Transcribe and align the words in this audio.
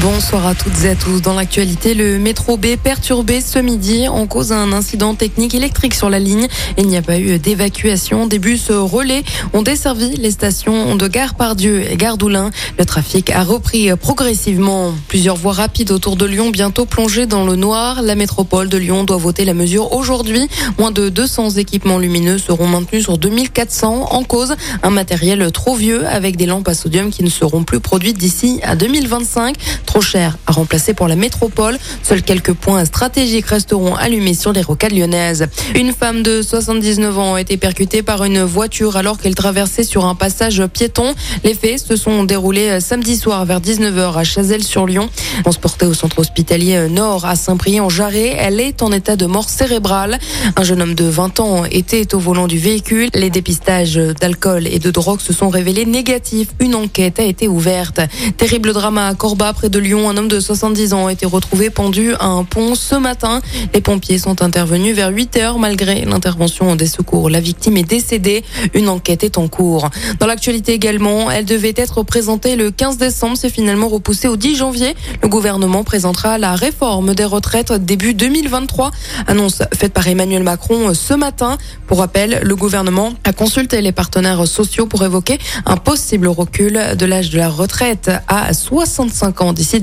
Bonsoir 0.00 0.46
à 0.46 0.54
toutes 0.54 0.84
et 0.84 0.88
à 0.88 0.94
tous. 0.94 1.20
Dans 1.20 1.34
l'actualité, 1.34 1.92
le 1.92 2.18
métro 2.18 2.56
B 2.56 2.76
perturbé 2.82 3.42
ce 3.42 3.58
midi 3.58 4.08
en 4.08 4.26
cause 4.26 4.48
d'un 4.48 4.72
incident 4.72 5.14
technique 5.14 5.54
électrique 5.54 5.92
sur 5.92 6.08
la 6.08 6.18
ligne. 6.18 6.48
Il 6.78 6.86
n'y 6.86 6.96
a 6.96 7.02
pas 7.02 7.18
eu 7.18 7.38
d'évacuation. 7.38 8.26
Des 8.26 8.38
bus 8.38 8.70
relais 8.70 9.22
ont 9.52 9.60
desservi 9.60 10.16
les 10.16 10.30
stations 10.30 10.96
de 10.96 11.06
Gare 11.08 11.34
Pardieu 11.34 11.82
et 11.90 11.96
Gare 11.98 12.16
d'Oulin. 12.16 12.50
Le 12.78 12.86
trafic 12.86 13.28
a 13.28 13.44
repris 13.44 13.94
progressivement. 13.96 14.94
Plusieurs 15.08 15.36
voies 15.36 15.52
rapides 15.52 15.90
autour 15.90 16.16
de 16.16 16.24
Lyon 16.24 16.48
bientôt 16.48 16.86
plongées 16.86 17.26
dans 17.26 17.44
le 17.44 17.56
noir. 17.56 18.00
La 18.00 18.14
métropole 18.14 18.70
de 18.70 18.78
Lyon 18.78 19.04
doit 19.04 19.18
voter 19.18 19.44
la 19.44 19.52
mesure 19.52 19.92
aujourd'hui. 19.92 20.48
Moins 20.78 20.90
de 20.90 21.10
200 21.10 21.50
équipements 21.50 21.98
lumineux 21.98 22.38
seront 22.38 22.66
maintenus 22.66 23.02
sur 23.02 23.18
2400 23.18 24.08
en 24.10 24.24
cause. 24.24 24.54
Un 24.82 24.90
matériel 24.90 25.52
trop 25.52 25.74
vieux 25.74 26.06
avec 26.06 26.36
des 26.36 26.46
lampes 26.46 26.68
à 26.68 26.72
sodium 26.72 27.10
qui 27.10 27.22
ne 27.22 27.30
seront 27.30 27.64
plus 27.64 27.80
produites 27.80 28.16
d'ici 28.16 28.58
à 28.62 28.74
2025 28.74 29.54
trop 29.92 30.00
cher 30.00 30.32
à 30.52 30.54
remplacer 30.54 30.92
pour 30.92 31.08
la 31.08 31.16
métropole. 31.16 31.78
Seuls 32.02 32.22
quelques 32.22 32.52
points 32.52 32.84
stratégiques 32.84 33.46
resteront 33.46 33.94
allumés 33.94 34.34
sur 34.34 34.52
les 34.52 34.60
rocades 34.60 34.92
lyonnaises. 34.92 35.46
Une 35.74 35.92
femme 35.92 36.22
de 36.22 36.42
79 36.42 37.18
ans 37.18 37.34
a 37.34 37.40
été 37.40 37.56
percutée 37.56 38.02
par 38.02 38.24
une 38.24 38.42
voiture 38.42 38.96
alors 38.96 39.16
qu'elle 39.18 39.34
traversait 39.34 39.82
sur 39.82 40.04
un 40.04 40.14
passage 40.14 40.62
piéton. 40.66 41.14
Les 41.42 41.54
faits 41.54 41.78
se 41.78 41.96
sont 41.96 42.24
déroulés 42.24 42.80
samedi 42.80 43.16
soir 43.16 43.46
vers 43.46 43.60
19h 43.60 44.14
à 44.14 44.24
Chazelles-sur-Lyon. 44.24 45.08
Transportée 45.42 45.86
au 45.86 45.94
centre 45.94 46.18
hospitalier 46.18 46.88
Nord 46.90 47.24
à 47.24 47.34
Saint-Priest-en-Jarret, 47.34 48.36
elle 48.38 48.60
est 48.60 48.82
en 48.82 48.92
état 48.92 49.16
de 49.16 49.24
mort 49.24 49.48
cérébrale. 49.48 50.18
Un 50.56 50.64
jeune 50.64 50.82
homme 50.82 50.94
de 50.94 51.04
20 51.04 51.40
ans 51.40 51.64
était 51.64 52.14
au 52.14 52.18
volant 52.18 52.46
du 52.46 52.58
véhicule. 52.58 53.08
Les 53.14 53.30
dépistages 53.30 53.94
d'alcool 54.20 54.66
et 54.66 54.78
de 54.78 54.90
drogue 54.90 55.20
se 55.20 55.32
sont 55.32 55.48
révélés 55.48 55.86
négatifs. 55.86 56.48
Une 56.60 56.74
enquête 56.74 57.20
a 57.20 57.24
été 57.24 57.48
ouverte. 57.48 58.00
Terrible 58.36 58.74
drame 58.74 58.98
à 58.98 59.14
Corba, 59.14 59.54
près 59.54 59.70
de 59.70 59.78
Lyon, 59.78 60.10
un 60.10 60.16
homme 60.18 60.28
de 60.28 60.41
70 60.42 60.92
ans 60.92 61.06
a 61.06 61.12
été 61.12 61.24
retrouvé 61.24 61.70
pendu 61.70 62.14
à 62.20 62.26
un 62.26 62.44
pont 62.44 62.74
ce 62.74 62.94
matin. 62.94 63.40
Les 63.72 63.80
pompiers 63.80 64.18
sont 64.18 64.42
intervenus 64.42 64.94
vers 64.94 65.08
8 65.08 65.36
heures 65.38 65.58
malgré 65.58 66.04
l'intervention 66.04 66.76
des 66.76 66.86
secours. 66.86 67.30
La 67.30 67.40
victime 67.40 67.76
est 67.76 67.88
décédée. 67.88 68.44
Une 68.74 68.88
enquête 68.88 69.24
est 69.24 69.38
en 69.38 69.48
cours. 69.48 69.88
Dans 70.18 70.26
l'actualité 70.26 70.72
également, 70.72 71.30
elle 71.30 71.44
devait 71.44 71.74
être 71.76 72.02
présentée 72.02 72.56
le 72.56 72.70
15 72.70 72.98
décembre. 72.98 73.36
C'est 73.36 73.50
finalement 73.50 73.88
repoussé 73.88 74.28
au 74.28 74.36
10 74.36 74.56
janvier. 74.56 74.94
Le 75.22 75.28
gouvernement 75.28 75.84
présentera 75.84 76.36
la 76.38 76.54
réforme 76.54 77.14
des 77.14 77.24
retraites 77.24 77.72
début 77.72 78.14
2023. 78.14 78.90
Annonce 79.26 79.62
faite 79.74 79.92
par 79.92 80.06
Emmanuel 80.08 80.42
Macron 80.42 80.92
ce 80.94 81.14
matin. 81.14 81.56
Pour 81.86 81.98
rappel, 81.98 82.40
le 82.42 82.56
gouvernement 82.56 83.12
a 83.24 83.32
consulté 83.32 83.80
les 83.80 83.92
partenaires 83.92 84.46
sociaux 84.46 84.86
pour 84.86 85.04
évoquer 85.04 85.38
un 85.66 85.76
possible 85.76 86.28
recul 86.28 86.96
de 86.98 87.06
l'âge 87.06 87.30
de 87.30 87.38
la 87.38 87.48
retraite 87.48 88.10
à 88.28 88.52
65 88.52 89.40
ans 89.40 89.52
d'ici 89.52 89.80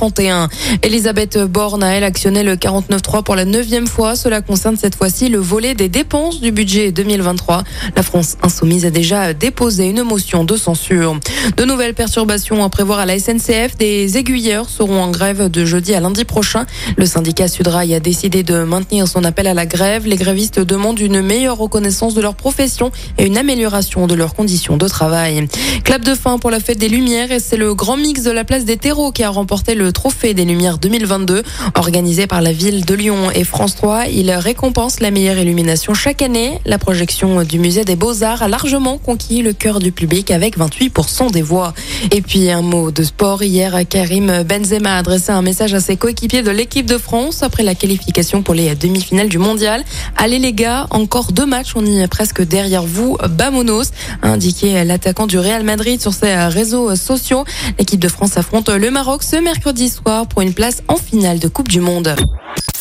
2031. 0.00 0.48
Elisabeth 0.82 1.38
Borne 1.38 1.82
a 1.82 1.94
elle 1.94 2.04
actionné 2.04 2.42
le 2.42 2.56
49.3 2.56 3.22
pour 3.22 3.36
la 3.36 3.44
neuvième 3.44 3.86
fois. 3.86 4.16
Cela 4.16 4.40
concerne 4.40 4.76
cette 4.76 4.94
fois-ci 4.94 5.28
le 5.28 5.38
volet 5.38 5.74
des 5.74 5.88
dépenses 5.90 6.40
du 6.40 6.52
budget 6.52 6.90
2023. 6.90 7.64
La 7.94 8.02
France 8.02 8.36
insoumise 8.42 8.86
a 8.86 8.90
déjà 8.90 9.34
déposé 9.34 9.88
une 9.88 10.02
motion 10.02 10.44
de 10.44 10.56
censure. 10.56 11.18
De 11.56 11.64
nouvelles 11.64 11.92
perturbations 11.92 12.64
à 12.64 12.70
prévoir 12.70 13.00
à 13.00 13.06
la 13.06 13.18
SNCF. 13.18 13.76
Des 13.78 14.16
aiguilleurs 14.16 14.70
seront 14.70 15.02
en 15.02 15.10
grève 15.10 15.50
de 15.50 15.64
jeudi 15.66 15.94
à 15.94 16.00
lundi 16.00 16.24
prochain. 16.24 16.64
Le 16.96 17.04
syndicat 17.04 17.48
Sudrail 17.48 17.94
a 17.94 18.00
décidé 18.00 18.42
de 18.42 18.64
maintenir 18.64 19.06
son 19.06 19.24
appel 19.24 19.46
à 19.48 19.54
la 19.54 19.66
grève. 19.66 20.06
Les 20.06 20.16
grévistes 20.16 20.60
demandent 20.60 21.00
une 21.00 21.20
meilleure 21.20 21.58
reconnaissance 21.58 22.14
de 22.14 22.22
leur 22.22 22.36
profession 22.36 22.90
et 23.18 23.26
une 23.26 23.36
amélioration 23.36 24.06
de 24.06 24.14
leurs 24.14 24.34
conditions 24.34 24.78
de 24.78 24.88
travail. 24.88 25.46
Clap 25.84 26.02
de 26.02 26.14
fin 26.14 26.38
pour 26.38 26.50
la 26.50 26.60
fête 26.60 26.78
des 26.78 26.88
Lumières 26.88 27.32
et 27.32 27.40
c'est 27.40 27.58
le 27.58 27.74
grand 27.74 27.98
mix 27.98 28.22
de 28.22 28.30
la 28.30 28.44
place 28.44 28.64
des 28.64 28.78
terreaux 28.78 29.12
qui 29.12 29.22
a 29.22 29.28
remporté 29.28 29.74
le 29.74 29.89
trophée 29.92 30.34
des 30.34 30.44
Lumières 30.44 30.78
2022. 30.78 31.42
Organisé 31.74 32.26
par 32.26 32.40
la 32.40 32.52
ville 32.52 32.84
de 32.84 32.94
Lyon 32.94 33.30
et 33.34 33.44
France 33.44 33.76
3, 33.76 34.06
il 34.06 34.30
récompense 34.30 35.00
la 35.00 35.10
meilleure 35.10 35.38
illumination 35.38 35.94
chaque 35.94 36.22
année. 36.22 36.58
La 36.64 36.78
projection 36.78 37.42
du 37.42 37.58
musée 37.58 37.84
des 37.84 37.96
Beaux-Arts 37.96 38.42
a 38.42 38.48
largement 38.48 38.98
conquis 38.98 39.42
le 39.42 39.52
cœur 39.52 39.78
du 39.78 39.92
public 39.92 40.30
avec 40.30 40.58
28% 40.58 41.30
des 41.30 41.42
voix. 41.42 41.74
Et 42.10 42.22
puis 42.22 42.50
un 42.50 42.62
mot 42.62 42.90
de 42.90 43.02
sport. 43.02 43.42
Hier, 43.42 43.74
Karim 43.88 44.42
Benzema 44.42 44.94
a 44.94 44.98
adressé 44.98 45.30
un 45.32 45.42
message 45.42 45.74
à 45.74 45.80
ses 45.80 45.96
coéquipiers 45.96 46.42
de 46.42 46.50
l'équipe 46.50 46.86
de 46.86 46.98
France 46.98 47.42
après 47.42 47.62
la 47.62 47.74
qualification 47.74 48.42
pour 48.42 48.54
les 48.54 48.74
demi-finales 48.74 49.28
du 49.28 49.38
mondial. 49.38 49.84
Allez 50.16 50.38
les 50.38 50.52
gars, 50.52 50.86
encore 50.90 51.32
deux 51.32 51.46
matchs, 51.46 51.72
on 51.74 51.84
y 51.84 52.00
est 52.00 52.08
presque 52.08 52.42
derrière 52.42 52.82
vous. 52.82 53.16
Bamonos, 53.28 53.90
a 54.22 54.28
indiqué 54.28 54.84
l'attaquant 54.84 55.26
du 55.26 55.38
Real 55.38 55.64
Madrid 55.64 56.00
sur 56.00 56.12
ses 56.12 56.34
réseaux 56.34 56.94
sociaux. 56.96 57.44
L'équipe 57.78 58.00
de 58.00 58.08
France 58.08 58.36
affronte 58.36 58.68
le 58.68 58.90
Maroc 58.90 59.22
ce 59.22 59.36
mercredi 59.36 59.79
soir 59.88 60.26
pour 60.26 60.42
une 60.42 60.54
place 60.54 60.82
en 60.88 60.96
finale 60.96 61.38
de 61.38 61.48
Coupe 61.48 61.68
du 61.68 61.80
Monde. 61.80 62.14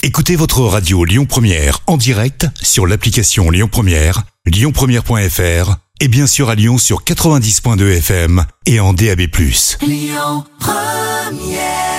Écoutez 0.04 0.36
votre 0.36 0.62
radio 0.62 1.04
Lyon 1.04 1.26
Première 1.26 1.80
en 1.88 1.98
direct 1.98 2.48
sur 2.62 2.88
l'application 2.88 3.50
Lyon 3.50 3.68
Première, 3.72 4.24
lyonpremière.fr 4.46 5.76
et 6.02 6.08
bien 6.08 6.28
sûr 6.28 6.50
à 6.50 6.56
Lyon 6.56 6.78
sur 6.78 7.04
90.2 7.04 7.98
FM 7.98 8.46
et 8.66 8.80
en 8.80 8.94
DAB+. 8.94 9.22
Lyon 9.82 10.46
Première 10.60 11.99